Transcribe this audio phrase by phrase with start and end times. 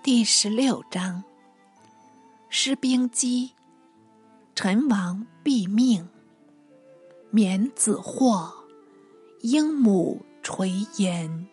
[0.00, 1.24] 第十六章：
[2.48, 3.52] 失兵机，
[4.54, 6.08] 陈王毙命，
[7.30, 8.54] 免子祸，
[9.40, 11.48] 英母垂颜。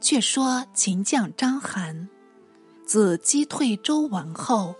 [0.00, 2.08] 却说秦将章邯，
[2.84, 4.74] 自击退周文后，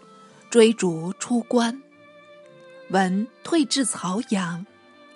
[0.51, 1.81] 追逐出关，
[2.91, 4.67] 闻退至曹阳，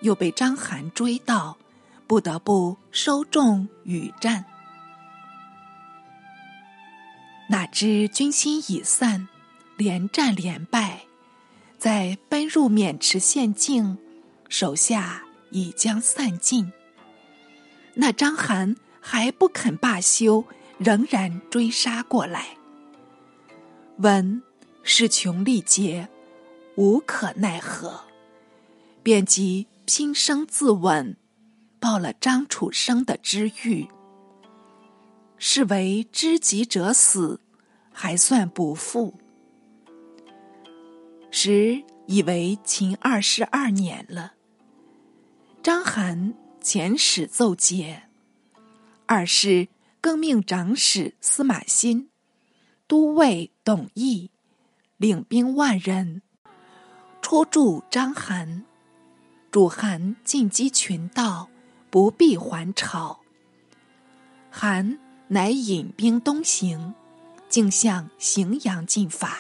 [0.03, 1.59] 又被章邯追到，
[2.07, 4.47] 不得不收众与战。
[7.51, 9.29] 哪知军心已散，
[9.77, 11.03] 连战连败，
[11.77, 13.99] 在奔入渑池县境，
[14.49, 16.73] 手下已将散尽。
[17.95, 18.77] 那章邯。
[19.03, 20.45] 还不肯罢休，
[20.77, 22.59] 仍然追杀过来。
[23.97, 24.43] 闻
[24.83, 26.11] 势穷力竭，
[26.77, 28.03] 无可奈何，
[29.03, 31.17] 便即拼生自刎，
[31.81, 33.89] 报了张楚生的知遇。
[35.43, 37.41] 是为知己者死，
[37.91, 39.15] 还算不负。
[41.31, 44.35] 时已为秦二世二年了。
[45.63, 48.03] 章邯遣使奏捷。
[49.07, 49.69] 二是
[50.03, 52.11] 更命长史司马欣、
[52.87, 54.29] 都尉董翳
[54.99, 56.21] 领兵万人
[57.23, 58.63] 出助章邯，
[59.51, 61.49] 主韩进击群盗，
[61.89, 63.23] 不必还朝。
[64.51, 64.99] 韩
[65.33, 66.93] 乃引兵东行，
[67.49, 69.39] 竟向荥阳进发。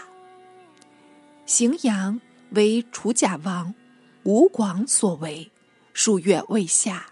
[1.44, 3.74] 荥阳为楚贾王
[4.22, 5.50] 吴广所为，
[5.92, 7.08] 数月未下，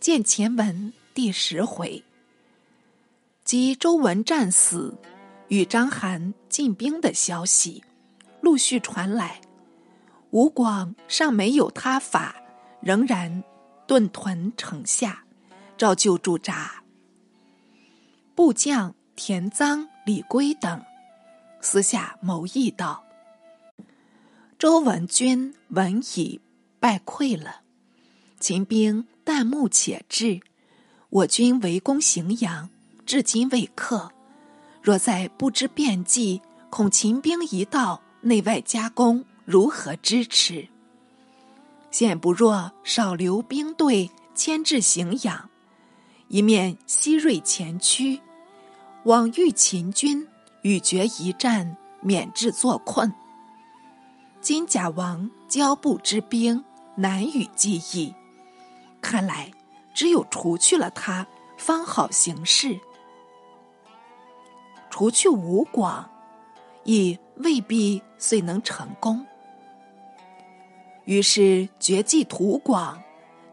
[0.00, 0.92] 见前文。
[1.14, 2.02] 第十回，
[3.44, 4.96] 即周文战死，
[5.48, 7.84] 与章邯进兵的消息
[8.40, 9.42] 陆续传来。
[10.30, 12.34] 吴广尚没有他法，
[12.80, 13.44] 仍然
[13.86, 15.22] 屯屯城下，
[15.76, 16.81] 照旧驻扎。
[18.34, 20.82] 部将田臧、李圭等
[21.60, 23.04] 私下谋议道
[24.58, 26.40] ：“周文君闻已
[26.80, 27.60] 败溃了，
[28.40, 30.40] 秦兵旦暮且至。”
[31.10, 32.70] 我军围攻荥阳，
[33.04, 34.10] 至今未克。
[34.80, 36.40] 若在不知变计，
[36.70, 40.66] 恐秦兵一到，内外夹攻，如何支持？
[41.90, 45.50] 现不若少留兵队，牵至荥阳，
[46.32, 48.18] 一面西锐前驱，
[49.04, 50.26] 往遇秦军，
[50.62, 53.12] 与决一战，免致作困。
[54.40, 58.14] 金甲王骄不之兵，难以计议。
[59.00, 59.52] 看来。
[59.94, 61.26] 只有除去了他，
[61.58, 62.80] 方好行事。
[64.88, 66.10] 除去吴广，
[66.84, 69.26] 亦未必遂能成功。
[71.04, 73.02] 于是绝迹屠广，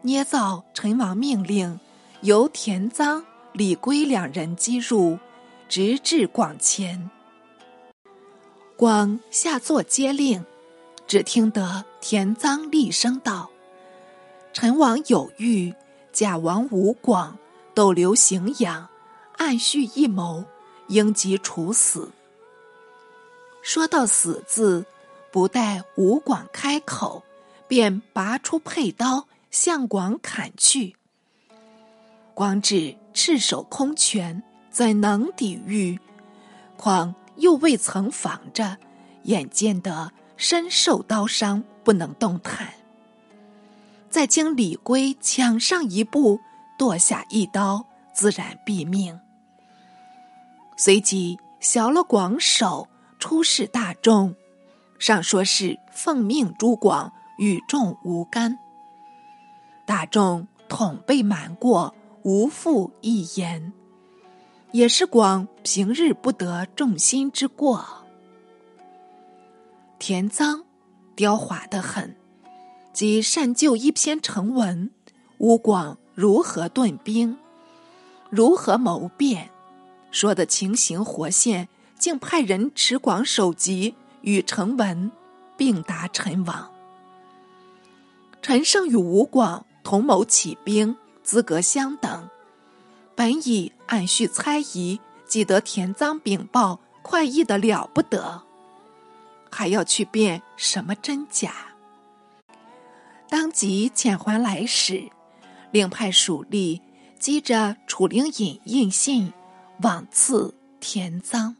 [0.00, 1.78] 捏造陈王命令，
[2.22, 5.18] 由田臧、李圭两人击入，
[5.70, 7.10] 直至广前。
[8.76, 10.44] 广下作接令，
[11.06, 13.50] 只听得田臧厉声道
[14.52, 15.74] ：“陈王有欲。”
[16.12, 17.38] 贾王吴广
[17.72, 18.88] 逗留荥阳，
[19.38, 20.44] 暗蓄一谋，
[20.88, 22.10] 应即处死。
[23.62, 24.84] 说到“死”字，
[25.30, 27.22] 不待吴广开口，
[27.68, 30.96] 便拔出佩刀向广砍去。
[32.34, 35.98] 广只赤手空拳，怎能抵御？
[36.76, 38.78] 况又未曾防着，
[39.24, 42.68] 眼见得身受刀伤，不能动弹。
[44.08, 46.40] 再经李圭抢上一步，
[46.78, 49.20] 剁下一刀，自然毙命。
[50.76, 54.34] 随即削了广手，出示大众，
[54.98, 58.58] 上说是奉命诛广，与众无干。
[59.86, 63.72] 大众统被瞒过，无复一言，
[64.72, 67.84] 也是广平日不得众心之过。
[69.98, 70.62] 田臧
[71.14, 72.16] 刁滑的很。
[72.92, 74.90] 即善就一篇成文，
[75.38, 77.38] 吴广如何顿兵，
[78.28, 79.48] 如何谋变，
[80.10, 85.10] 说的情形活现，竟派人持广首级与成文
[85.56, 86.70] 并达陈王。
[88.42, 90.96] 陈胜与吴广同谋起兵，
[91.30, 92.28] 资格相等，
[93.14, 94.98] 本已暗蓄猜疑，
[95.28, 98.42] 记得田臧禀报，快意的了不得，
[99.48, 101.54] 还要去辨什么真假。
[103.28, 105.08] 当即遣还来使，
[105.70, 106.80] 另派属吏
[107.20, 109.32] 击着楚灵尹印信，
[109.82, 111.54] 往赐田臧。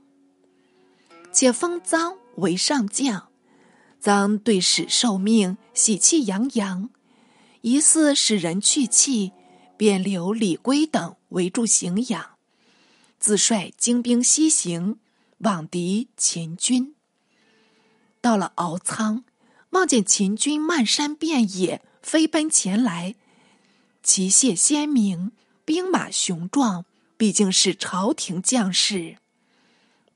[1.31, 3.28] 且封臧为上将，
[4.02, 6.90] 臧对使受命，喜气洋洋，
[7.61, 9.31] 疑似使人去气，
[9.80, 12.32] 便留李圭等围住荥阳，
[13.18, 14.98] 自率精兵西行，
[15.38, 16.94] 往敌秦军。
[18.20, 19.24] 到了敖仓，
[19.70, 23.14] 望见秦军漫山遍野飞奔前来，
[24.02, 25.32] 旗械鲜明，
[25.64, 26.84] 兵马雄壮，
[27.16, 29.16] 毕竟是朝廷将士，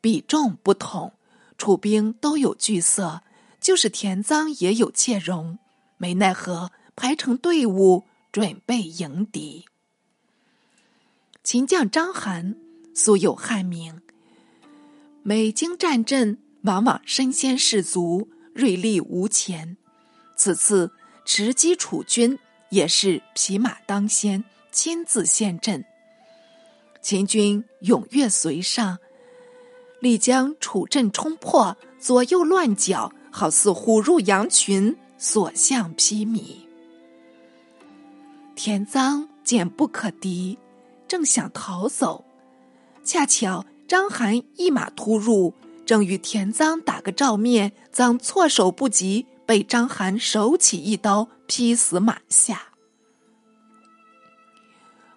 [0.03, 1.15] 比重不同，
[1.57, 3.23] 楚兵都有惧色，
[3.59, 5.59] 就是田臧也有怯容，
[5.97, 8.05] 没奈何排成队伍
[8.35, 9.65] 准备迎敌。
[11.45, 12.57] 秦将章邯
[12.93, 14.03] 素有汉名，
[15.23, 19.77] 每经战阵，往往身先士卒，锐利无前。
[20.35, 20.91] 此次
[21.25, 22.37] 持击楚军，
[22.71, 25.85] 也是匹马当先，亲自陷阵。
[27.01, 28.99] 秦军踊跃随上，
[30.01, 36.64] 力将楚阵冲破，左右乱搅，好似虎入羊群，所向披靡。
[38.55, 40.59] 田臧见不可敌。
[41.07, 42.25] 正想逃走，
[43.05, 45.53] 恰巧张邯一马突入，
[45.85, 52.63] 正与田臧打个照面，臧措手不及，被张邯手起一刀劈死马下，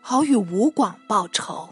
[0.02, 1.70] 好与吴广报仇。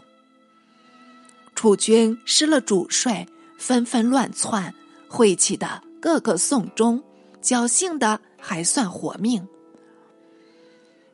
[1.54, 3.26] 楚军失了主帅，
[3.58, 4.74] 纷纷乱窜，
[5.08, 7.02] 晦气的个个送终，
[7.42, 9.46] 侥幸的还算活命。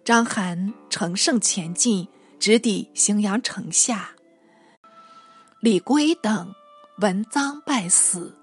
[0.05, 2.09] 张邯乘胜前进。
[2.43, 4.17] 直抵荥阳城下，
[5.61, 6.53] 李圭等
[6.99, 8.37] 闻赃败死，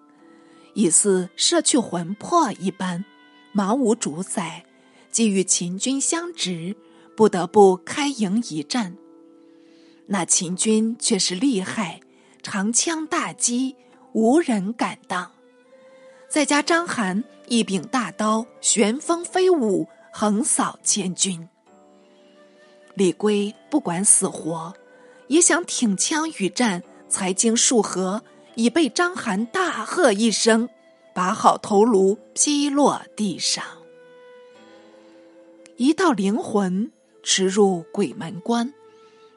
[0.74, 3.04] 已似摄去魂魄一般，
[3.54, 4.64] 茫无主宰，
[5.12, 6.78] 既与秦军相执，
[7.18, 8.96] 不得不开营一战。
[10.06, 12.00] 那秦军却是厉害，
[12.42, 13.76] 长枪大戟，
[14.14, 15.30] 无人敢当。
[16.30, 21.48] 再加章邯一柄大刀，旋风飞舞，横扫千军。
[22.94, 24.74] 李圭不管死活，
[25.30, 26.84] 也想挺枪与战。
[27.08, 28.22] 才经数合，
[28.56, 30.68] 已被章邯大喝一声，
[31.14, 33.64] 把好头颅劈落地上。
[35.78, 36.92] 一道灵魂
[37.24, 38.74] 驰入鬼门关，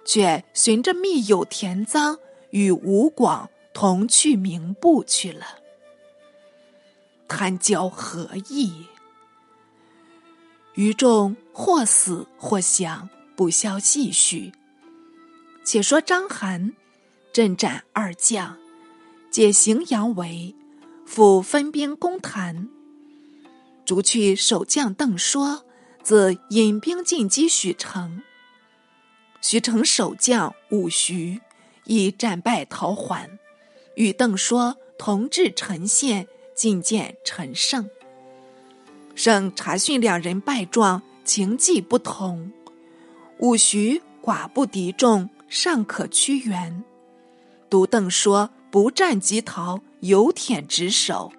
[0.05, 2.19] 却寻着密友田臧
[2.51, 5.47] 与吴广同去明部去了。
[7.29, 8.73] 谈交何意？
[10.75, 13.09] 余众或死或降。
[13.35, 14.53] 不消细叙。
[15.65, 16.75] 且说章邯
[17.33, 18.59] 阵斩二将，
[19.31, 20.55] 解荥阳围，
[21.07, 22.69] 复分兵攻谭。
[23.85, 25.65] 逐去守将邓说，
[26.03, 28.23] 自引兵进击许城。
[29.41, 31.41] 许城守将武徐
[31.85, 33.39] 亦战败逃还，
[33.97, 37.89] 与邓说同至陈县觐见陈胜。
[39.15, 42.51] 省查询两人败状，情迹不同。
[43.39, 46.83] 伍徐寡不敌众，尚可屈原。
[47.69, 51.33] 独邓说不战即逃，有舔职守。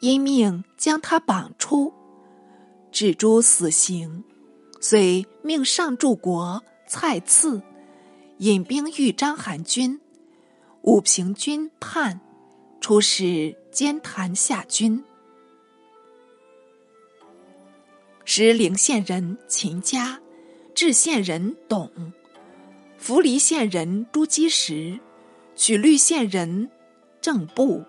[0.00, 1.92] 因命将他绑出，
[2.92, 4.24] 置诸死刑。
[4.80, 7.62] 遂命上柱国蔡赐
[8.38, 9.98] 引兵遇章邯军，
[10.82, 12.20] 武平君叛，
[12.80, 15.02] 出使兼谭下军。
[18.28, 20.20] 时陵县人秦家。
[20.74, 21.90] 治县人董，
[22.98, 25.00] 扶黎县人朱基石，
[25.54, 26.70] 曲律县人
[27.22, 27.82] 郑布，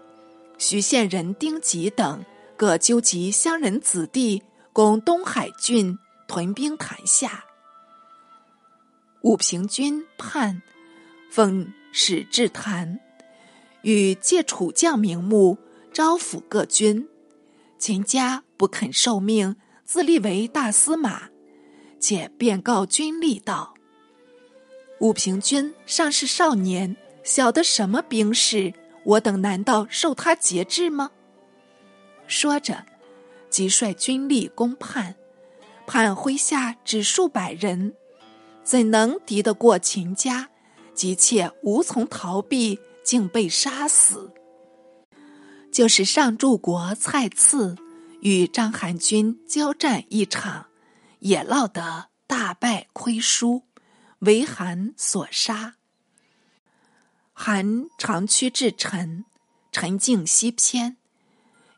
[0.57, 2.23] 徐县人丁吉等，
[2.55, 5.97] 各纠集乡人子弟，攻东海郡，
[6.29, 7.43] 屯兵潭下。
[9.21, 10.61] 武平军叛，
[11.29, 13.01] 奉使至潭，
[13.81, 15.57] 与借楚将名目
[15.91, 17.09] 招抚各军，
[17.77, 19.57] 秦家不肯受命，
[19.87, 21.29] 自立为大司马。
[21.99, 23.73] 且便告军吏道
[25.01, 28.71] ：“武平君尚是少年，晓得什么兵事？
[29.03, 31.09] 我等难道受他节制吗？”
[32.27, 32.85] 说着，
[33.49, 35.15] 即率军吏攻叛。
[35.87, 37.95] 叛麾下只数百人，
[38.61, 40.49] 怎能敌得过秦家？
[40.93, 44.29] 急切无从逃避，竟被杀死。
[45.71, 47.75] 就是上柱国蔡赐
[48.27, 50.65] 与章邯军交战一场。
[51.19, 53.63] 也落得大败亏输，
[54.19, 55.75] 为韩所杀。
[57.33, 59.25] 韩长驱至陈，
[59.71, 60.97] 陈境西偏，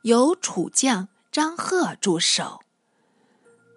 [0.01, 2.59] 有楚将张贺驻守。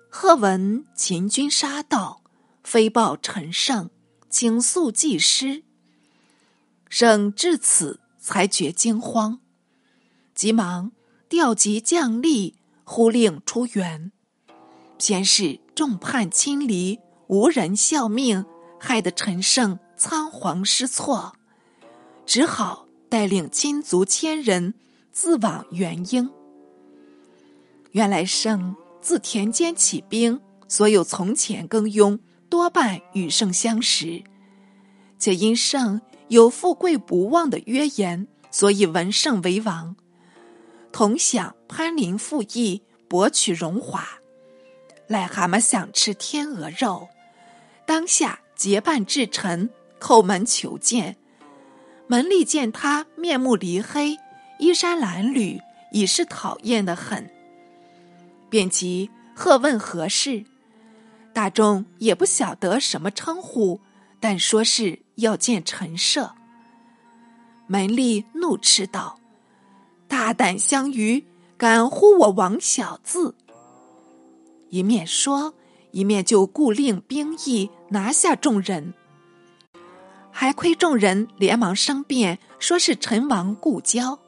[0.09, 2.25] 贺闻秦军杀到，
[2.65, 3.91] 飞报陈胜，
[4.29, 5.63] 请速祭师。
[6.89, 9.41] 胜至此才觉惊慌，
[10.35, 10.91] 急忙
[11.29, 12.55] 调集将吏，
[12.93, 14.13] 忽令出援。
[14.99, 18.45] 先是众叛亲离，无人效命，
[18.79, 21.33] 害得陈胜仓皇失措，
[22.27, 24.75] 只好带领亲族千人
[25.11, 26.29] 自往元婴。
[27.93, 32.19] 原来圣自田间起兵，所有从前更庸
[32.51, 34.23] 多半与圣相识，
[35.19, 39.97] 且因圣有富贵不忘的约言，所以闻圣为王，
[40.93, 44.07] 同享攀林附邑，博取荣华。
[45.09, 47.09] 癞蛤蟆想吃天鹅肉，
[47.87, 51.17] 当下结伴至臣，叩门求见。
[52.07, 54.19] 门吏见他面目离黑，
[54.59, 55.61] 衣衫褴褛，
[55.93, 57.31] 已是讨厌的很。
[58.51, 60.45] 便即喝问何事，
[61.33, 63.81] 大众也不晓得什么称呼，
[64.21, 66.33] 但说是要见陈设。
[67.67, 69.19] 门吏怒斥道
[70.33, 71.25] ：“胆相愚，
[71.57, 73.35] 敢呼我王小字！”
[74.71, 75.55] 一面说，
[75.91, 78.95] 一面就故令兵役拿下众人，
[80.31, 84.19] 还亏众人连忙申辩，说是陈王故交，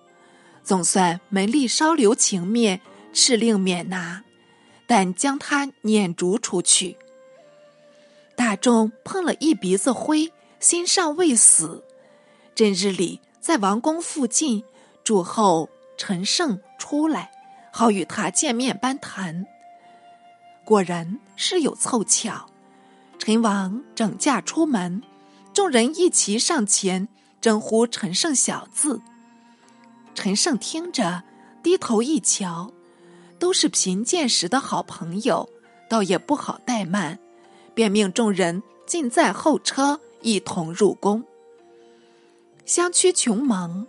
[0.62, 2.80] 总算门吏稍留情面。
[3.14, 4.24] 敕令免拿，
[4.88, 6.96] 但将他撵逐出去。
[8.34, 11.84] 大众碰了一鼻子灰，心尚未死。
[12.56, 14.64] 正日里在王宫附近
[15.04, 17.30] 祝候陈胜出来，
[17.72, 19.46] 好与他见面班谈。
[20.64, 22.46] 果然是有凑巧，
[23.18, 25.02] 陈王整驾出门，
[25.52, 27.08] 众人一齐上前
[27.40, 29.00] 征呼陈胜小字。
[30.14, 31.22] 陈胜听着，
[31.62, 32.72] 低头一瞧。
[33.36, 35.46] 都是贫贱时的好朋友，
[35.90, 37.18] 倒也不好怠慢，
[37.74, 41.22] 便命众人尽在后车，一同入宫。
[42.64, 43.86] 相驱穷忙，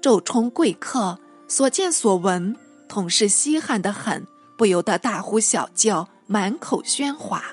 [0.00, 2.56] 昼冲贵客，所见所闻，
[2.88, 4.26] 统是稀罕的很，
[4.56, 7.44] 不由得大呼小叫，满口喧哗。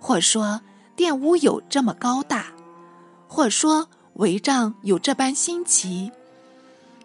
[0.00, 0.60] 或说
[0.96, 2.46] 殿屋有这么高大，
[3.28, 6.10] 或说帷帐有这般新奇，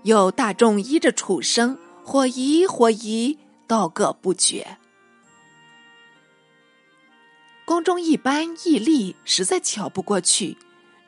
[0.04, 4.78] 有大众依着楚声，或疑或疑，道个不绝。
[7.66, 10.58] 宫中一般义吏实在瞧不过去，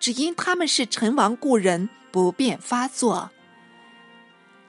[0.02, 3.32] 只因他们是陈王故人，不便发作。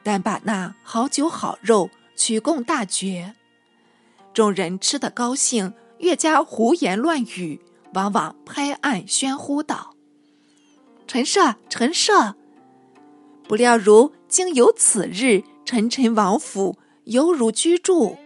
[0.03, 3.35] 但把那好酒好肉取供大爵，
[4.33, 7.61] 众人吃得高兴，越加胡言乱语，
[7.95, 9.95] 往往拍案喧呼道
[11.07, 12.35] ：“陈设，陈设！
[13.49, 18.17] 不料如今有此日。”陈陈王府犹如居住，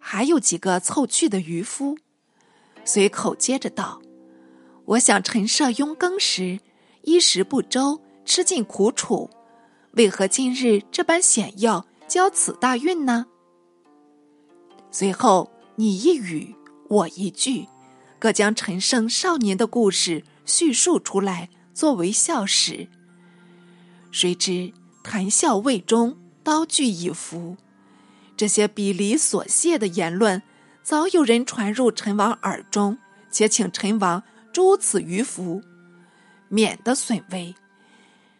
[0.00, 1.96] 还有几个凑趣的渔夫，
[2.84, 4.02] 随口接着道
[4.86, 6.58] ：“我想陈设庸耕时，
[7.02, 9.30] 衣食不周，吃尽苦楚，
[9.92, 13.26] 为何今日这般险要，交此大运呢？”
[14.90, 16.54] 随后你一语
[16.88, 17.66] 我一句，
[18.18, 22.88] 各将陈胜少年的故事叙述出来，作为笑史。
[24.10, 24.72] 谁知。
[25.00, 27.56] 谈笑未终，刀具已伏。
[28.36, 30.42] 这些鄙离所谢的言论，
[30.82, 32.98] 早有人传入陈王耳中，
[33.30, 35.62] 且请陈王诛此鱼服，
[36.48, 37.54] 免得损威。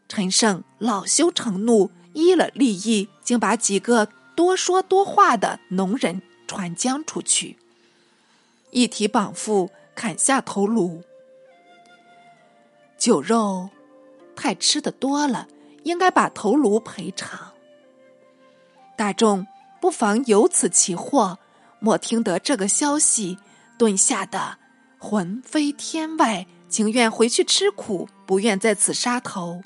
[0.09, 7.57] 陈胜恼羞成怒，依了利益，竟把几个多说多话的农人传将出去，
[8.71, 11.03] 一提绑缚，砍下头颅。
[12.97, 13.69] 酒肉
[14.35, 15.47] 太吃的多了。
[15.85, 17.53] 应该把头颅赔偿。
[18.95, 19.47] 大众
[19.81, 21.39] 不妨有此奇祸，
[21.79, 23.39] 莫听得这个消息，
[23.79, 24.59] 顿吓得
[24.99, 29.63] 魂飞天外，情愿回去吃苦，不愿在此杀头。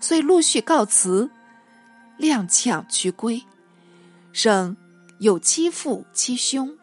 [0.00, 1.30] 遂陆续告辞，
[2.18, 3.42] 踉跄驱归。
[4.32, 4.76] 圣
[5.18, 6.76] 有妻父妻兄，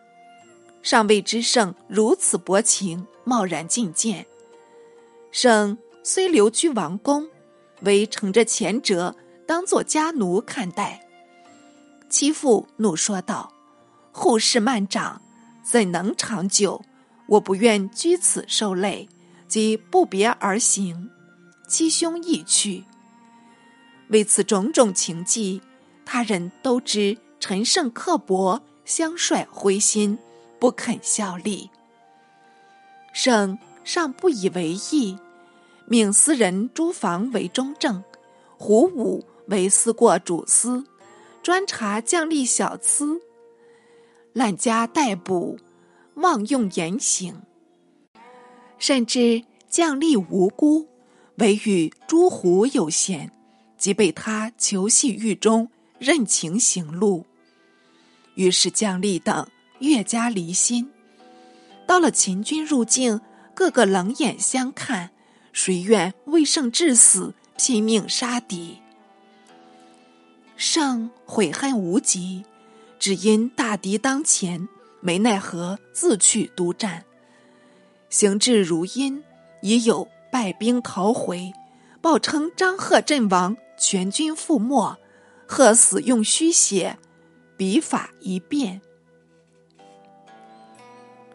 [0.81, 4.25] 尚未知圣如此薄情，贸然觐见。
[5.31, 7.27] 圣虽留居王宫。
[7.81, 9.13] 唯乘着前者
[9.45, 11.05] 当作家奴看待。
[12.09, 13.51] 妻父怒说道
[14.13, 15.21] ：“后世漫长，
[15.61, 16.81] 怎能长久？
[17.27, 19.09] 我不愿居此受累，
[19.47, 21.11] 即不别而行。
[21.67, 22.85] 妻兄亦去。
[24.09, 25.61] 为此种种情迹，
[26.05, 30.17] 他人都知陈胜刻薄，相率灰心，
[30.59, 31.69] 不肯效力。
[33.13, 35.17] 胜尚不以为意。”
[35.87, 38.03] 命私人诸房为中正，
[38.57, 40.83] 胡武为司过主司，
[41.43, 43.21] 专查将吏小疵，
[44.33, 45.59] 滥加逮捕，
[46.15, 47.43] 妄用严刑，
[48.79, 50.87] 甚至将吏无辜，
[51.35, 53.31] 唯与诸胡有嫌，
[53.85, 57.23] 即被他囚系狱中，任情行路。
[58.33, 60.89] 于是将吏等越加离心。
[61.85, 63.21] 到了秦军入境，
[63.53, 65.11] 个个冷眼相看，
[65.53, 68.79] 谁愿为胜至死，拼命杀敌？
[70.57, 72.43] 胜悔恨无极，
[72.97, 74.67] 只因大敌当前，
[74.99, 77.05] 没奈何，自去督战。
[78.09, 79.23] 行至如阴，
[79.61, 81.53] 已有败兵逃回，
[82.01, 84.97] 报称张贺阵亡，全军覆没。
[85.47, 86.97] 贺死用虚写，
[87.55, 88.81] 笔法一变。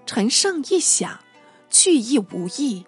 [0.05, 1.21] 陈胜一想，
[1.71, 2.85] 去意无益，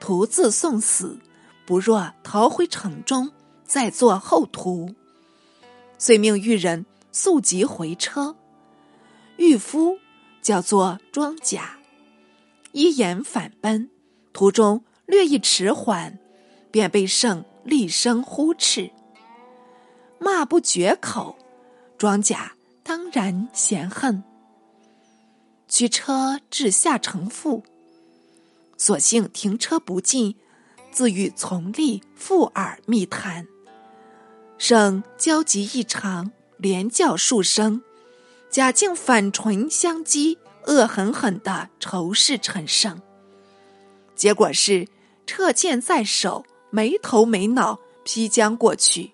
[0.00, 1.18] 徒自送死，
[1.66, 3.30] 不若逃回城中，
[3.64, 4.94] 再做后图。
[5.98, 8.34] 遂命玉人速疾回车。
[9.36, 9.98] 御夫
[10.40, 11.78] 叫做庄甲，
[12.72, 13.90] 一言反奔，
[14.32, 16.18] 途中略一迟缓，
[16.70, 18.90] 便被胜厉声呼斥，
[20.18, 21.36] 骂不绝口。
[21.96, 22.52] 庄贾
[22.82, 24.22] 当然嫌恨。
[25.68, 27.64] 驱车至下城腹，
[28.76, 30.36] 所幸停车不进，
[30.90, 33.46] 自与从吏附耳密谈。
[34.58, 37.82] 生焦急异常，连叫数声，
[38.50, 43.00] 贾竟反唇相讥，恶狠狠的仇视陈胜。
[44.14, 44.86] 结果是
[45.26, 46.44] 撤剑在手，
[46.74, 49.12] 没头没脑劈将过去。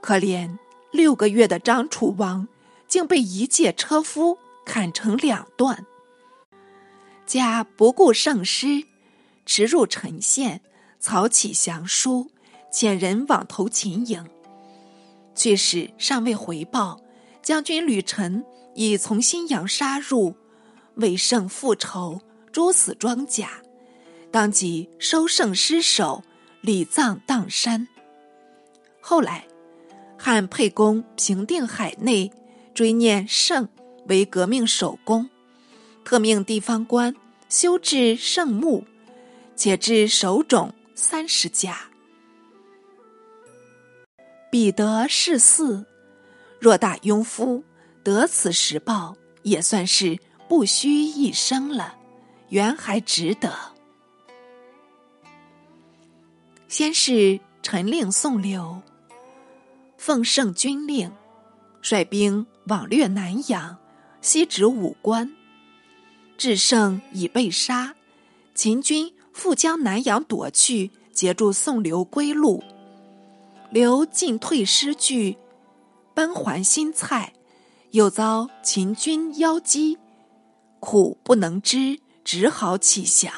[0.00, 0.56] 可怜
[0.90, 2.48] 六个月的张楚王，
[2.88, 4.38] 竟被一介车夫。
[4.66, 5.84] 砍成两段。
[7.26, 8.82] 家不顾圣师，
[9.44, 10.62] 驰入陈县，
[10.98, 12.30] 草起降书，
[12.72, 14.26] 遣人往投秦营。
[15.34, 16.98] 却使尚未回报，
[17.42, 18.42] 将军吕臣
[18.74, 20.34] 已从新阳杀入，
[20.94, 22.18] 为胜复仇，
[22.50, 23.50] 诛死庄甲，
[24.30, 26.22] 当即收圣尸首，
[26.64, 27.86] 礼葬砀山。
[28.98, 29.44] 后来，
[30.18, 32.32] 汉沛公平定海内，
[32.72, 33.68] 追念圣。
[34.06, 35.28] 为革命首功，
[36.04, 37.14] 特命地方官
[37.50, 38.84] 修治圣墓，
[39.56, 41.90] 且置首冢三十家。
[44.50, 45.86] 彼得是四，
[46.58, 47.62] 若大庸夫
[48.02, 51.96] 得此时报，也算是不虚一生了，
[52.48, 53.73] 原还值得。
[56.76, 58.82] 先是陈令宋刘，
[59.96, 61.08] 奉圣军令，
[61.80, 63.78] 率兵往掠南阳。
[64.20, 65.32] 西指武关，
[66.36, 67.94] 智胜已被杀，
[68.56, 72.60] 秦军复将南阳夺去，截住宋刘归路。
[73.70, 75.38] 刘进退失据，
[76.12, 77.32] 奔还新蔡，
[77.92, 79.96] 又遭秦军邀击，
[80.80, 83.32] 苦不能支，只好起降。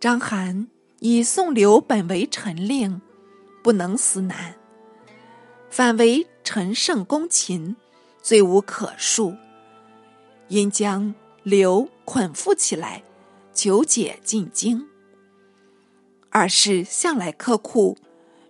[0.00, 0.66] 章邯
[1.00, 3.00] 以宋刘本为臣令，
[3.62, 4.54] 不能死难，
[5.68, 7.76] 反为陈胜攻秦。
[8.22, 9.34] 罪无可恕，
[10.48, 13.02] 因将刘捆缚起来，
[13.54, 14.86] 求解进京。
[16.28, 17.96] 二是向来苛酷，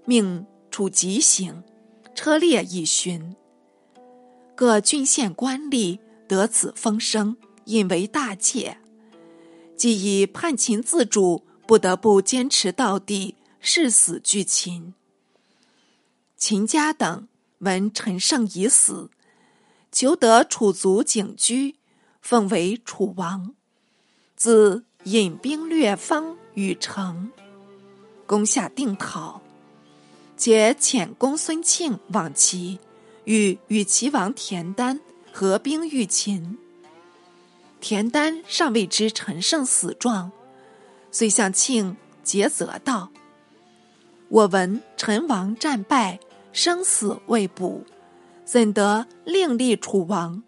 [0.04, 1.62] 命处极刑，
[2.16, 3.36] 车裂以巡。
[4.56, 7.36] 各郡县官吏得此风声，
[7.66, 8.78] 引为大戒。
[9.76, 14.92] 既以叛秦自主，不得不坚持到底，誓死拒秦。
[16.36, 17.28] 秦家等
[17.58, 19.08] 闻陈胜已死。
[19.92, 21.76] 求得楚族景居，
[22.20, 23.54] 奉为楚王。
[24.34, 27.30] 自引兵掠方与城，
[28.26, 29.40] 攻下定陶，
[30.36, 32.80] 且遣公孙庆往齐，
[33.26, 34.98] 欲与齐王田丹
[35.32, 36.58] 合兵御秦。
[37.80, 40.32] 田丹尚未知陈胜死状，
[41.10, 43.10] 遂向庆诘责道
[44.28, 46.20] ：“我闻陈王战败，
[46.52, 47.84] 生死未卜。”
[48.44, 50.42] 怎得另立楚王？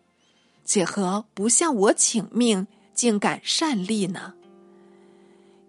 [0.64, 4.35] 且何不向我请命，竟敢擅立呢？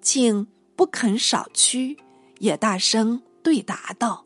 [0.01, 1.97] 庆不肯少屈，
[2.39, 4.25] 也大声对答道：“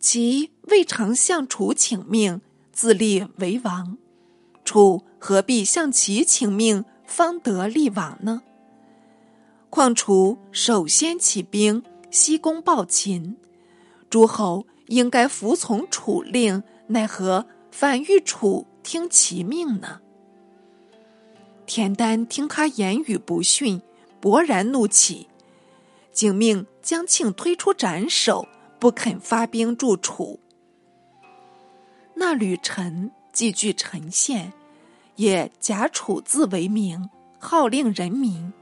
[0.00, 2.40] 其未尝向楚请命，
[2.72, 3.98] 自立为王，
[4.64, 8.42] 楚何必向其请命，方得立王呢？
[9.70, 13.36] 况楚首先起兵，西攻暴秦，
[14.10, 20.00] 诸侯应该服从楚令。”奈何反欲楚听其命呢？
[21.64, 23.80] 田丹听他言语不逊，
[24.20, 25.28] 勃然怒起，
[26.12, 28.48] 竟命江庆推出斩首，
[28.80, 30.40] 不肯发兵助楚。
[32.14, 34.52] 那吕臣既据陈县，
[35.14, 38.52] 也假楚字为名，号令人民。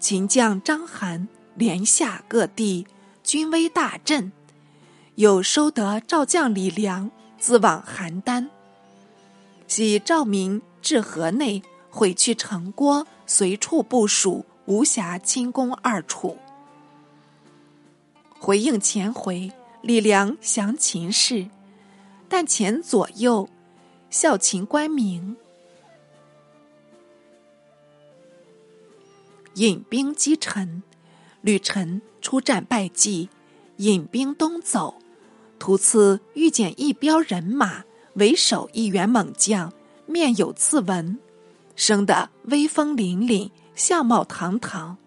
[0.00, 2.86] 秦将章邯连下各地，
[3.22, 4.32] 军威大振。
[5.16, 8.48] 又收得赵将李良自往邯郸，
[9.68, 16.38] 系赵民至河内毁去城郭，随处部署，无暇亲攻二楚。
[18.38, 21.46] 回应前回，李良降秦氏，
[22.26, 23.46] 但前左右
[24.08, 25.36] 效秦官名，
[29.54, 30.82] 引兵击陈。
[31.40, 33.28] 吕臣出战败绩，
[33.76, 34.98] 引兵东走，
[35.58, 37.84] 途次遇见一彪人马，
[38.14, 39.72] 为首一员猛将，
[40.06, 41.18] 面有刺纹，
[41.76, 44.98] 生得威风凛凛，相貌堂堂，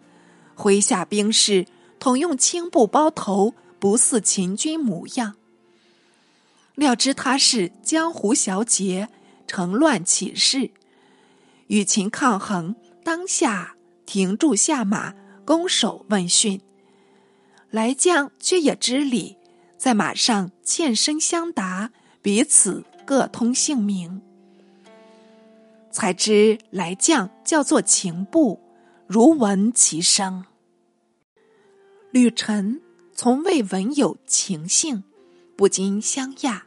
[0.55, 1.67] 麾下兵士。
[1.99, 5.35] 统用青布包头，不似秦军模样。
[6.75, 9.07] 料知他是江湖小杰，
[9.47, 10.71] 乘乱起事，
[11.67, 12.75] 与秦抗衡。
[13.05, 15.13] 当下停住下马，
[15.45, 16.61] 拱手问讯。
[17.69, 19.37] 来将却也知礼，
[19.77, 24.21] 在马上欠身相答，彼此各通姓名。
[25.91, 28.59] 才知来将叫做秦布，
[29.07, 30.45] 如闻其声。
[32.11, 32.81] 吕臣
[33.15, 35.03] 从未闻有情姓，
[35.55, 36.61] 不禁相讶。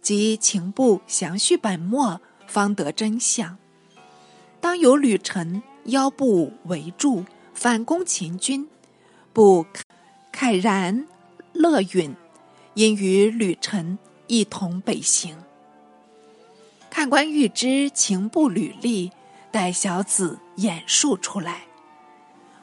[0.00, 3.58] 及情部详叙本末，方得真相。
[4.60, 8.68] 当有吕臣腰部围住，反攻秦军，
[9.32, 9.66] 不
[10.32, 11.06] 慨然
[11.52, 12.14] 乐允，
[12.74, 15.36] 因与吕臣一同北行。
[16.90, 19.10] 看官欲知情部履历，
[19.50, 21.62] 待小子演述出来。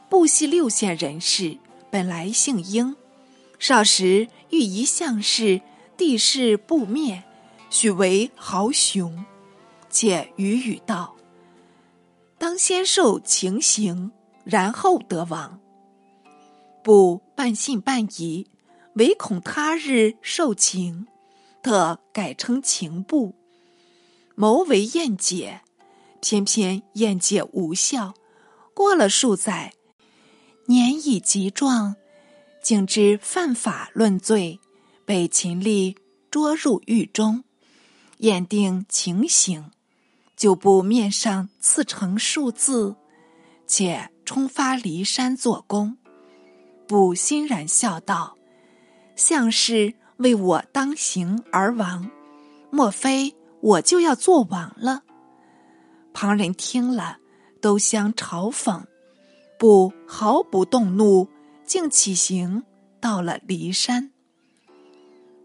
[0.09, 1.57] 部系六县人士。
[1.91, 2.95] 本来姓英，
[3.57, 5.59] 少时遇一相士，
[5.97, 7.23] 地势不灭，
[7.71, 9.25] 许为豪雄。
[9.89, 11.15] 且语语道
[12.39, 14.11] ：“当先受情刑，
[14.43, 15.59] 然后得王。”
[16.81, 18.47] 不半信半疑，
[18.93, 21.05] 唯恐他日受情，
[21.61, 23.35] 特改称情部，
[24.35, 25.61] 谋为燕解。
[26.21, 28.13] 偏偏燕解无效，
[28.73, 29.73] 过了数载。
[30.65, 31.95] 年已极壮，
[32.61, 34.59] 竟知犯法论罪，
[35.05, 35.95] 被秦吏
[36.29, 37.43] 捉入狱中，
[38.17, 39.71] 验定情形，
[40.39, 42.95] 就部面上刺成数字，
[43.67, 45.97] 且冲发骊山做工。
[46.87, 48.37] 不欣然笑道
[49.17, 52.09] ：“像是为我当行而亡，
[52.71, 55.03] 莫非我就要做王了？”
[56.15, 57.17] 旁人听了，
[57.59, 58.83] 都相嘲讽。
[59.59, 61.27] 不毫不动怒，
[61.65, 62.63] 竟起行
[63.01, 64.11] 到了骊山。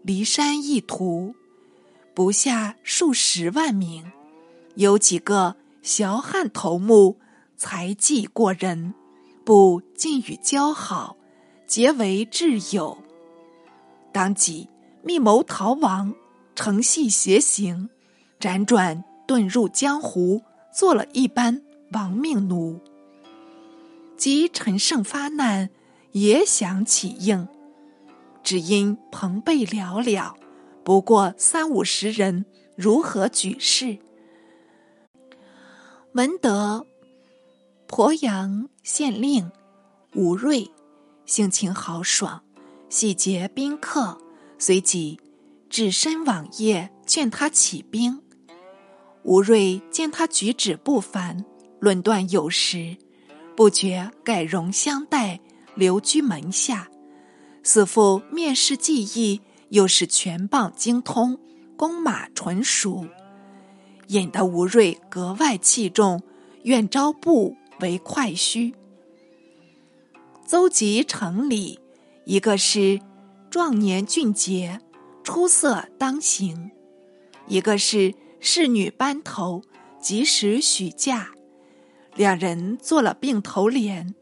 [0.05, 1.35] 骊山一途，
[2.13, 4.09] 不下数十万名，
[4.75, 7.17] 有几个小汉头目，
[7.55, 8.93] 才技过人，
[9.45, 11.15] 不尽与交好，
[11.65, 12.97] 结为挚友。
[14.11, 14.67] 当即
[15.01, 16.13] 密谋逃亡，
[16.55, 17.89] 乘隙携行，
[18.39, 20.41] 辗转遁入江湖，
[20.73, 21.61] 做了一般
[21.91, 22.79] 亡命奴。
[24.17, 25.69] 及陈胜发难，
[26.11, 27.47] 也想起应，
[28.43, 30.33] 只因朋辈寥寥，
[30.83, 33.99] 不过三五十人，如何举事？
[36.15, 36.87] 闻得
[37.89, 39.51] 鄱阳县令
[40.13, 40.71] 吴瑞
[41.25, 42.41] 性情豪爽，
[42.87, 44.17] 喜结宾客，
[44.57, 45.19] 随即
[45.69, 48.21] 只身往谒，劝他起兵。
[49.23, 51.43] 吴瑞见他举止不凡，
[51.81, 52.95] 论断有实。
[53.53, 55.41] 不觉改容相待，
[55.75, 56.89] 留居门下，
[57.61, 61.37] 似乎面试技艺，又是拳棒精通，
[61.75, 63.05] 弓马纯熟，
[64.07, 66.21] 引得吴瑞格外器重，
[66.63, 68.73] 愿招部为快须。
[70.45, 71.79] 邹吉城里，
[72.25, 72.99] 一个是
[73.49, 74.79] 壮年俊杰，
[75.23, 76.69] 出色当行；
[77.47, 79.63] 一个是仕女班头，
[79.99, 81.31] 及时许嫁。
[82.15, 84.13] 两人做了并头联，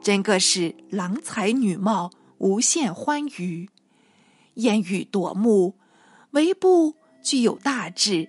[0.00, 3.68] 真个是郎才女貌，无限欢愉，
[4.54, 5.74] 烟雨夺目。
[6.30, 8.28] 唯不具有大志，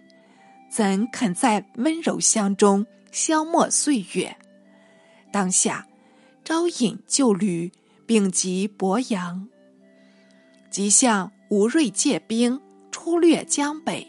[0.78, 4.38] 怎肯在温柔乡中消磨岁月？
[5.32, 5.88] 当下
[6.44, 7.72] 招引旧旅，
[8.06, 9.48] 并及鄱阳，
[10.70, 12.62] 即向吴瑞借兵
[12.92, 14.06] 出掠江北。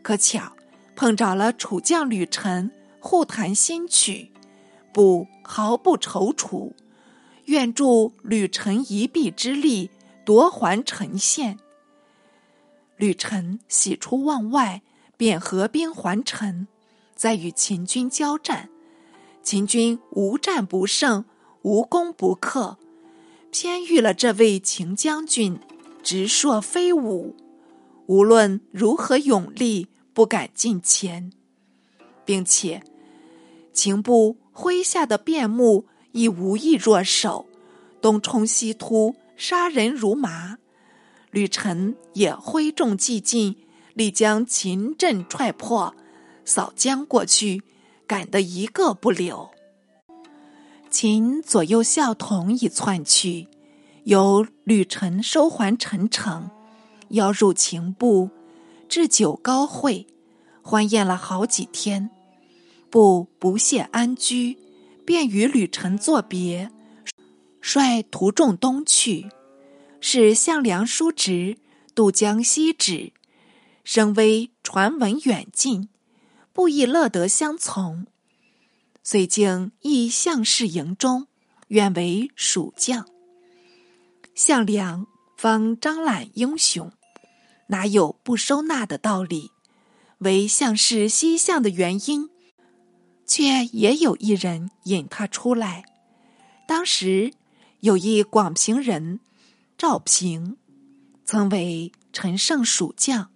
[0.00, 0.56] 可巧
[0.96, 2.70] 碰着了楚将吕臣。
[3.00, 4.32] 互谈新曲，
[4.94, 6.72] 不毫不踌躇，
[7.44, 9.90] 愿助吕臣一臂之力
[10.24, 11.58] 夺还陈县。
[12.96, 14.80] 吕臣喜出望外，
[15.18, 16.66] 便合兵还陈，
[17.14, 18.70] 再与秦军交战。
[19.42, 21.24] 秦军无战不胜，
[21.62, 22.78] 无攻不克，
[23.50, 25.58] 偏遇了这位秦将军，
[26.02, 27.34] 直硕飞舞，
[28.06, 31.32] 无论如何勇力，不敢近前。
[32.24, 32.84] 并且，
[33.72, 37.46] 秦部麾下的便目已无意弱手，
[38.00, 40.58] 东冲西突，杀人如麻。
[41.30, 43.56] 吕臣也挥众既进，
[43.98, 45.92] 力将秦阵踹破，
[46.44, 47.64] 扫将过去，
[48.06, 49.50] 赶得一个不留。
[50.88, 53.48] 秦左右校童已窜去，
[54.04, 56.48] 由吕臣收还陈城，
[57.08, 58.30] 邀入秦部，
[58.88, 60.06] 置酒高会，
[60.62, 62.08] 欢宴了好几天。
[62.88, 64.58] 不不屑安居，
[65.04, 66.70] 便与吕臣作别，
[67.60, 69.28] 率徒众东去。
[70.00, 71.56] 是项梁叔侄
[71.96, 73.12] 渡江西止，
[73.90, 75.88] 声威传闻远近，
[76.52, 78.06] 不亦乐得相从。
[79.02, 81.26] 遂经诣项氏营中，
[81.68, 83.08] 愿为蜀将。
[84.34, 85.06] 项梁
[85.38, 86.92] 方张览英雄，
[87.68, 89.52] 哪有不收纳的道理？
[90.18, 92.28] 为项氏西向的原因，
[93.24, 95.86] 却也有一人引他出来。
[96.66, 97.32] 当时
[97.80, 99.20] 有一广平人。
[99.78, 100.58] 赵平
[101.24, 103.30] 曾为陈胜蜀将，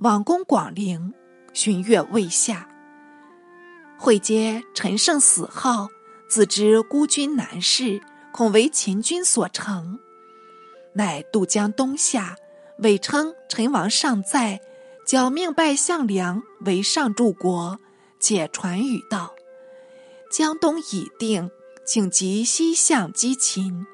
[0.00, 1.12] 往攻广陵，
[1.52, 2.66] 寻月未下。
[3.98, 5.88] 会接陈胜死后，
[6.26, 8.00] 自知孤军难事，
[8.32, 9.98] 恐为秦军所成，
[10.94, 12.36] 乃渡江东下，
[12.78, 14.62] 伪称陈王尚在，
[15.06, 17.78] 矫命拜项梁为上柱国，
[18.18, 19.34] 且传语道：
[20.32, 21.50] 江东已定，
[21.84, 23.86] 请即西向击秦。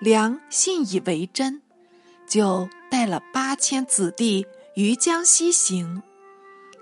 [0.00, 1.60] 梁信以为真，
[2.26, 4.46] 就带了八千子弟
[4.78, 6.04] 于江西行，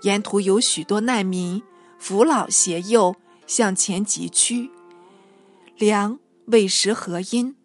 [0.03, 1.63] 沿途有许多难民
[1.97, 3.15] 扶老携幼
[3.47, 4.69] 向前疾趋。
[5.79, 7.55] 梁未识何因，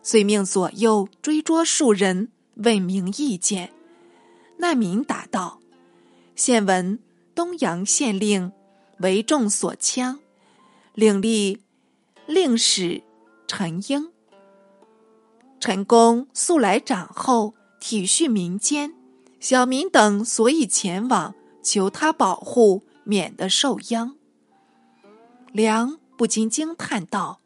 [0.00, 3.72] 遂命左右追捉数人，问明意见。
[4.58, 5.58] 难民答道
[6.36, 7.00] ：“现闻
[7.34, 8.52] 东阳县令
[8.98, 10.18] 为众所羌，
[10.94, 11.58] 领吏
[12.26, 13.02] 令史
[13.48, 14.12] 陈英。”
[15.58, 18.94] 陈公素来长厚，体恤民间，
[19.40, 24.16] 小民等所以前往求他保护，免得受殃。
[25.52, 27.40] 梁不禁惊叹道：“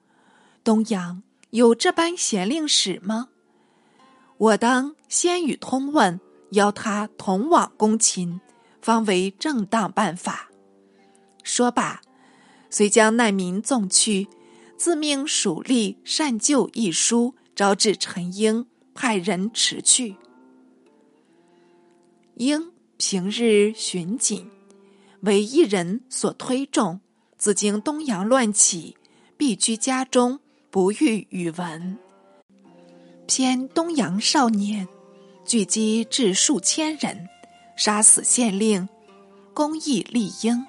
[0.65, 3.29] 东阳有这般贤令史吗？
[4.39, 8.41] 我当先与通问，邀他同往攻秦，
[8.81, 10.51] 方为正当办法。”
[11.45, 12.01] 说罢，
[12.71, 14.29] 遂将难民纵去，
[14.77, 17.35] 自命蜀吏善救一书。
[17.55, 20.17] 招致陈英派人持去。
[22.43, 24.51] 应平日巡警，
[25.21, 26.99] 为一人所推重，
[27.39, 28.97] 自经东阳乱起，
[29.37, 31.97] 必居家中，不遇与闻。
[33.29, 34.89] 偏东阳少年，
[35.45, 37.29] 聚集至数千人，
[37.77, 38.89] 杀死县令，
[39.55, 40.67] 公义立英。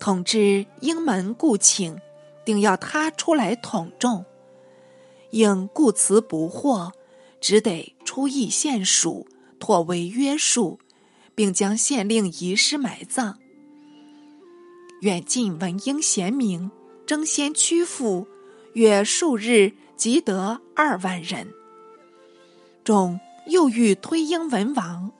[0.00, 1.96] 统治英门故请，
[2.44, 4.24] 定要他出来统众。
[5.30, 6.90] 应故辞不获，
[7.40, 9.28] 只得出议县署，
[9.66, 10.78] 妥为约束，
[11.34, 13.36] 并将县令遗失埋葬。
[15.00, 16.70] 远近闻英贤明，
[17.04, 18.28] 争先屈服，
[18.74, 21.48] 约数日即得二万人。
[22.84, 25.10] 众又欲推英文王，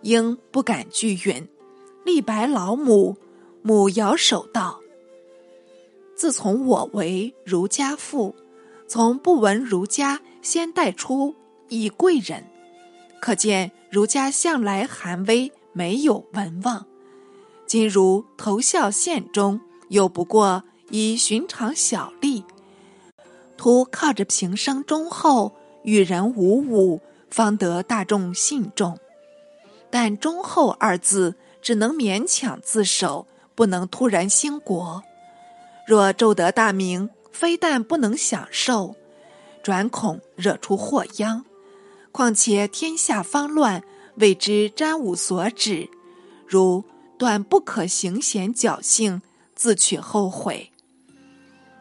[0.00, 1.46] 英不敢拒允，
[2.02, 3.18] 力白老母，
[3.60, 4.80] 母摇手道
[6.16, 8.34] ：“自从我为儒家父。”
[8.88, 11.34] 从不闻儒家先带出
[11.68, 12.46] 以贵人，
[13.20, 16.86] 可见儒家向来寒微，没有文望。
[17.66, 22.42] 今如投效县中，又不过以寻常小吏，
[23.58, 25.52] 徒靠着平生忠厚，
[25.82, 27.00] 与人无侮，
[27.30, 28.98] 方得大众信重。
[29.90, 35.02] 但忠厚二字，只能勉强自守，不能突然兴国。
[35.86, 37.10] 若骤得大名。
[37.30, 38.94] 非但不能享受，
[39.62, 41.46] 转恐惹出祸殃。
[42.12, 43.82] 况且天下方乱，
[44.16, 45.88] 未知瞻吾所指，
[46.46, 46.84] 如
[47.18, 49.22] 断不可行险侥幸，
[49.54, 50.70] 自取后悔。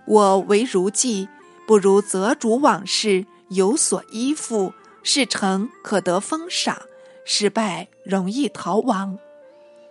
[0.07, 1.27] 我为如计，
[1.67, 6.75] 不如择主往事，有所依附，事成可得封赏；
[7.25, 9.19] 失败容易逃亡，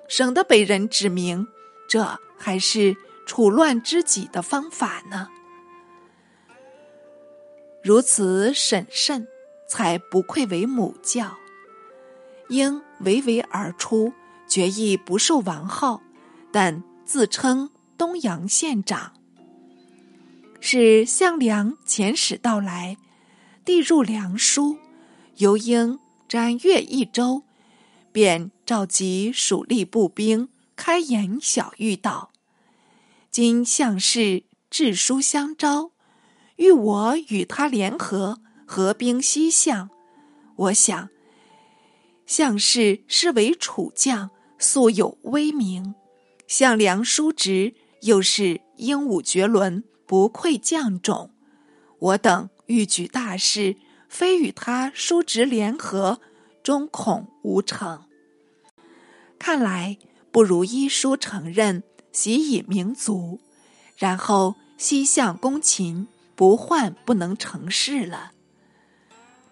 [0.09, 1.47] 省得被人指明。
[1.87, 5.29] 这还是处乱之己的方法呢。
[7.83, 9.27] 如此审慎，
[9.71, 11.39] 才不愧为母教。
[12.49, 14.13] 应娓娓而出，
[14.49, 16.03] 决意不受王号，
[16.51, 19.13] 但自称东阳县长。
[20.59, 22.97] 是项梁遣使到来，
[23.65, 24.77] 递入梁书，
[25.37, 27.45] 由应瞻阅一周，
[28.11, 32.33] 便召集蜀吏步兵，开言小谕道
[33.31, 35.93] ：“今项氏致书相招，
[36.57, 38.41] 欲我与他联合，
[38.73, 39.91] 合兵西向。
[40.55, 41.09] 我想，
[42.25, 44.31] 项氏是为楚将，
[44.61, 45.95] 素有威名；
[46.47, 51.33] 项梁叔侄又是英武绝伦，不愧将种。
[51.99, 53.75] 我等欲举大事，
[54.09, 56.21] 非与他叔侄联合，
[56.63, 58.05] 终恐无成。
[59.37, 59.99] 看来
[60.31, 63.41] 不如依书承认，习以明族，
[63.97, 66.07] 然后西向攻秦，
[66.37, 68.31] 不患不能成事了。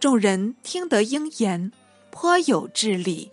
[0.00, 1.72] 众人听得应言，
[2.10, 3.30] 颇有智理。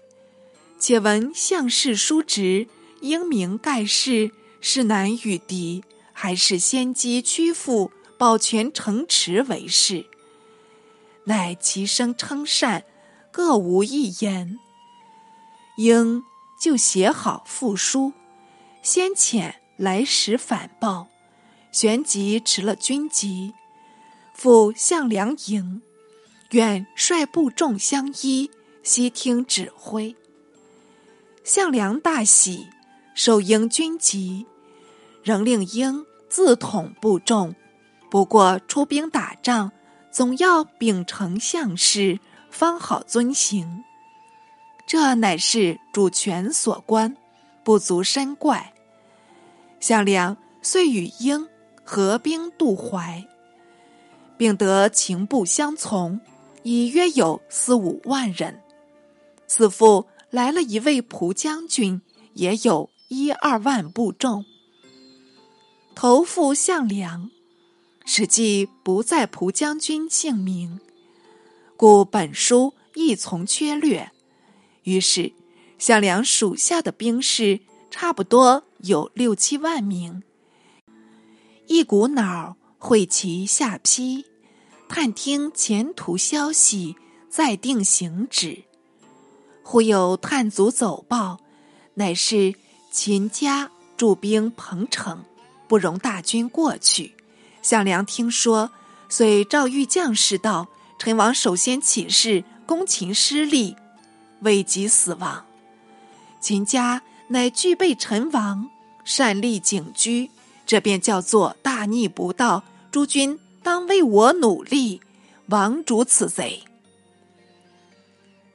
[0.80, 2.68] 且闻项氏叔侄
[3.02, 10.08] 英明盖世，是难与敌，还是先机屈服，保全城池为是。
[11.26, 12.84] 乃齐声称善，
[13.32, 14.58] 各无一言。
[15.78, 16.24] 应
[16.60, 18.14] 就写好复书，
[18.82, 21.10] 先遣来使反报，
[21.72, 23.54] 旋即持了军籍，
[24.34, 25.84] 赴项梁营。
[26.52, 28.50] 愿率部众相依，
[28.84, 30.16] 悉听指挥。
[31.44, 32.68] 项梁大喜，
[33.14, 34.46] 受英军籍，
[35.24, 37.56] 仍令英自统部众。
[38.10, 39.72] 不过出兵打仗，
[40.12, 43.84] 总要秉承项氏，方好遵行。
[44.88, 47.18] 这乃是主权所关，
[47.64, 48.74] 不足深怪。
[49.80, 51.48] 项梁遂与英
[51.84, 53.26] 合兵渡淮，
[54.38, 56.22] 并得秦部相从。
[56.66, 58.60] 已约有四五万人，
[59.46, 62.02] 此复来了一位蒲将军，
[62.34, 64.44] 也有一二万部众。
[65.94, 67.30] 投付项梁，
[68.04, 70.80] 实际不在蒲将军姓名，
[71.78, 74.12] 故本书亦从缺略。
[74.86, 75.34] 于是
[75.78, 77.60] 项梁属下的兵士
[77.92, 80.24] 差不多有六七万名，
[81.68, 84.26] 一股脑会齐下邳。
[84.88, 86.96] 探听前途消息，
[87.30, 88.64] 再定行止。
[89.64, 91.40] 忽有探卒走报，
[91.96, 92.54] 乃是
[92.92, 95.26] 秦家驻兵彭城，
[95.68, 97.16] 不容大军过去。
[97.62, 98.70] 项梁听说，
[99.10, 100.68] 遂召谕将士道
[101.00, 103.76] ：“陈王首先起事，攻秦失利，
[104.42, 105.44] 危及死亡。
[106.40, 108.70] 秦家乃具备陈王，
[109.04, 110.30] 善立警居，
[110.68, 112.64] 这便叫做大逆不道。
[112.92, 115.02] 诸君。”当为我努力，
[115.48, 116.62] 王主此贼。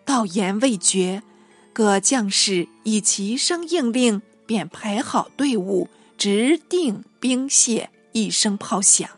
[0.05, 1.25] 道言未绝，
[1.73, 9.11] 各将士以齐声应令，便排好队伍，直定兵械，一声炮响，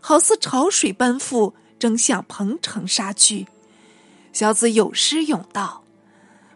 [0.00, 3.48] 好似潮水奔赴，争向彭城杀去。
[4.32, 5.82] 小子有诗咏道：“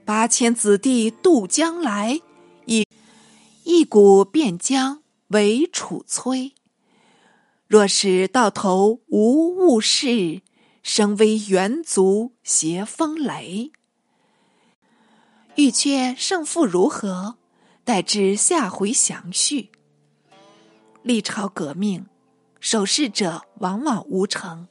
[0.07, 2.21] 八千子弟渡江来，
[2.67, 2.87] 一
[3.65, 6.53] 一股便将为楚摧。”
[7.75, 10.43] 若是到头无物事，
[10.85, 13.73] 生为猿族挟风雷。
[15.57, 17.35] 欲却胜负如何？
[17.83, 19.73] 待至下回详叙。
[21.03, 22.07] 历朝革命，
[22.61, 24.69] 守势者往往无成，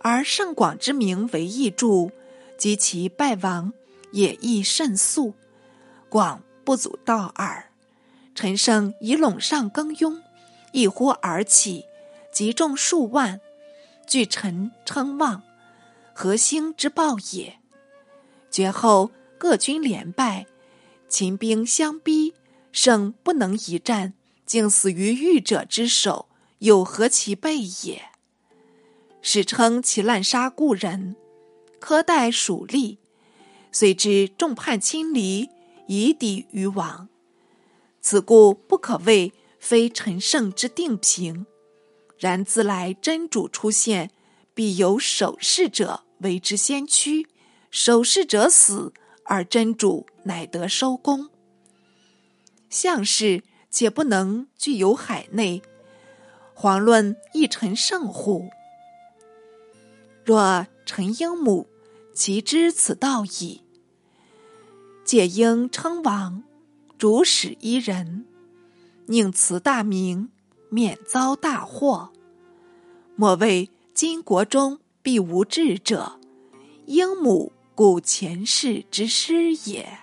[0.00, 2.10] 而圣广之名为义助，
[2.58, 3.72] 及其败亡
[4.10, 5.34] 也亦甚速。
[6.08, 7.70] 广不足道耳。
[8.34, 10.20] 陈胜以陇上耕庸，
[10.72, 11.84] 一呼而起。
[12.32, 13.42] 集众数万，
[14.06, 15.42] 据臣称望，
[16.14, 17.58] 何兴之报也？
[18.50, 20.46] 绝后各军连败，
[21.10, 22.32] 秦兵相逼，
[22.72, 24.14] 胜不能一战，
[24.46, 28.02] 竟死于御者之手，有何其备也？
[29.20, 31.14] 史称其滥杀故人，
[31.82, 32.96] 苛待属吏，
[33.70, 35.50] 遂至众叛亲离，
[35.86, 37.10] 以抵于王。
[38.00, 41.44] 此故不可谓非陈胜之定评。
[42.22, 44.12] 然自来真主出现，
[44.54, 47.26] 必有守势者为之先驱，
[47.68, 48.92] 守势者死，
[49.24, 51.30] 而真主乃得收功。
[52.70, 53.42] 项氏
[53.72, 55.62] 且不能具有海内，
[56.54, 58.50] 遑论一臣圣乎？
[60.24, 61.66] 若陈英母，
[62.14, 63.62] 其知此道矣。
[65.04, 66.44] 借应称王，
[66.96, 68.24] 主使一人，
[69.06, 70.30] 宁辞大名。
[70.74, 72.11] 免遭大祸，
[73.14, 76.18] 莫谓今国中必无智者，
[76.86, 80.01] 应母故前世之师也。